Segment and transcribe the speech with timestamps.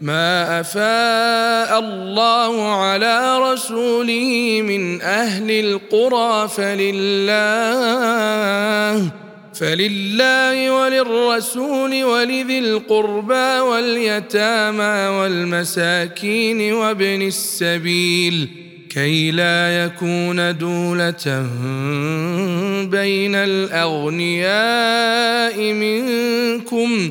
[0.00, 7.36] ما افاء الله على رسوله من أهل القرى فلله
[9.54, 18.48] فلله وللرسول ولذي القربى واليتامى والمساكين وابن السبيل
[18.90, 21.46] كي لا يكون دوله
[22.90, 24.52] بين الاغنياء
[25.72, 27.10] منكم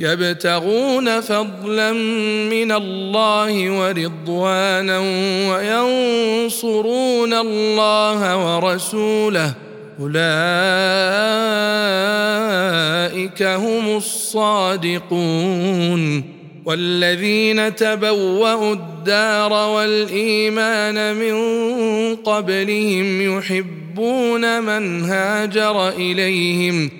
[0.00, 1.92] يبتغون فضلا
[2.50, 4.98] من الله ورضوانا
[5.50, 9.54] وينصرون الله ورسوله.
[10.00, 10.22] أولئك
[13.42, 15.20] هم الصادقون.
[16.64, 21.34] والذين تبوأوا الدار والإيمان من
[22.16, 26.99] قبلهم يحبون من هاجر إليهم.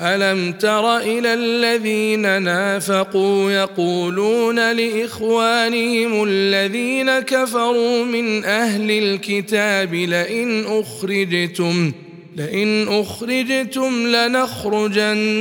[0.00, 11.92] ألم تر إلى الذين نافقوا يقولون لإخوانهم الذين كفروا من أهل الكتاب لئن أخرجتم
[12.36, 15.34] لئن أخرجتم لنخرجن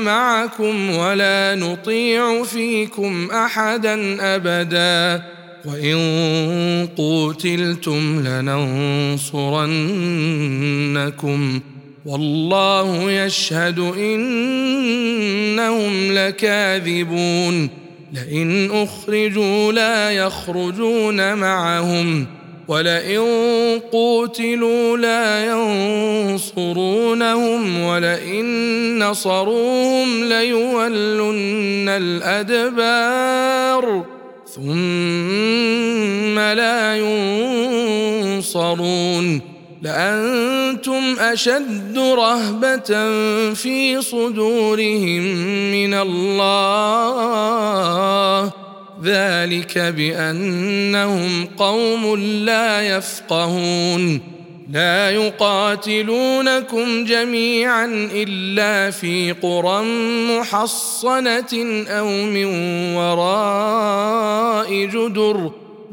[0.00, 5.22] معكم ولا نطيع فيكم أحدا أبدا
[5.64, 5.98] وإن
[6.96, 9.60] قوتلتم لننصرنكم
[12.06, 15.22] والله يشهد إنهم
[16.12, 17.86] لكاذبون.
[18.12, 22.26] لئن أخرجوا لا يخرجون معهم
[22.68, 23.20] ولئن
[23.92, 25.46] قوتلوا لا
[26.32, 33.36] ينصرونهم ولئن نصروهم ليولن الأدبار
[34.54, 36.96] ثم لا
[38.26, 39.40] ينصرون.
[39.82, 43.14] لأنتم أشد رهبة
[43.54, 45.22] في صدورهم
[45.70, 46.46] من الله.
[49.04, 54.20] ذلك بأنهم قوم لا يفقهون.
[54.72, 59.82] لا يقاتلونكم جميعا إلا في قرى
[60.30, 62.44] محصنة أو من
[62.96, 65.65] وراء جدر.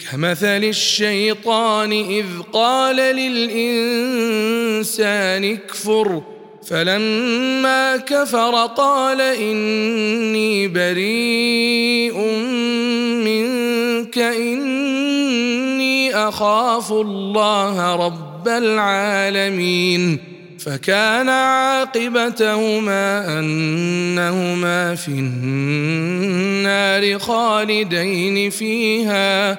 [0.00, 3.54] كمثل الشيطان إذ قال للإنسان
[5.44, 6.22] اكفر
[6.66, 12.18] فلما كفر قال إني بريء
[13.24, 20.18] منك إني أخاف الله رب العالمين.
[20.58, 29.58] فكان عاقبتهما أنهما في النار خالدين فيها.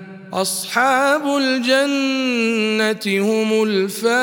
[0.33, 4.21] أصحاب الجنة هم الفائزون.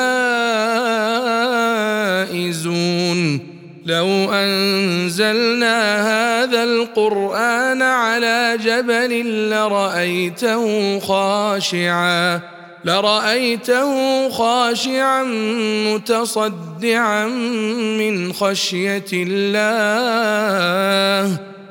[3.85, 12.41] لو أنزلنا هذا القرآن على جبل لرأيته خاشعا
[12.85, 15.23] لرأيته خاشعا
[15.93, 17.27] متصدعا
[17.97, 19.69] من خشية الله.